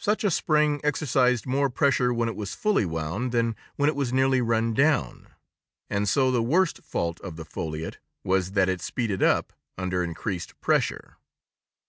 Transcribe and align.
Such 0.00 0.24
a 0.24 0.30
spring 0.32 0.80
exercised 0.82 1.46
more 1.46 1.70
pressure 1.70 2.12
when 2.12 2.34
fully 2.46 2.84
wound 2.84 3.30
than 3.30 3.54
when 3.76 3.88
it 3.88 3.94
was 3.94 4.12
nearly 4.12 4.40
run 4.40 4.74
down. 4.74 5.28
And 5.88 6.08
so 6.08 6.32
the 6.32 6.42
worst 6.42 6.82
fault 6.82 7.20
of 7.20 7.36
the 7.36 7.44
foliot 7.44 7.98
was 8.24 8.50
that 8.58 8.68
it 8.68 8.80
speeded 8.80 9.22
up 9.22 9.52
under 9.78 10.02
increased 10.02 10.60
pressure. 10.60 11.16